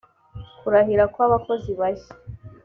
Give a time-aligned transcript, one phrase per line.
[0.59, 2.13] kurahira kw abakozi bashya